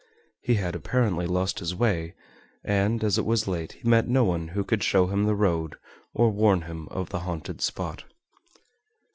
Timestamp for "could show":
4.63-5.05